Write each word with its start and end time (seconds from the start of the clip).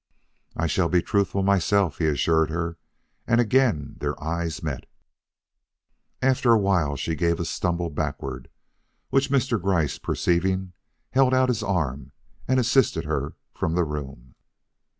"I 0.55 0.65
shall 0.65 0.89
be 0.89 1.03
truthful 1.03 1.43
myself," 1.43 1.99
he 1.99 2.07
assured 2.07 2.49
her, 2.49 2.79
and 3.27 3.39
again 3.39 3.97
their 3.99 4.19
eyes 4.19 4.63
met. 4.63 4.87
After 6.23 6.53
a 6.53 6.57
while 6.57 6.95
she 6.95 7.13
gave 7.13 7.39
a 7.39 7.45
stumble 7.45 7.91
backward, 7.91 8.49
which 9.11 9.29
Mr. 9.29 9.61
Gryce 9.61 9.99
perceiving, 9.99 10.73
held 11.11 11.35
out 11.35 11.49
his 11.49 11.61
arm 11.61 12.13
and 12.47 12.59
assisted 12.59 13.05
her 13.05 13.35
from 13.53 13.75
the 13.75 13.83
room. 13.83 14.33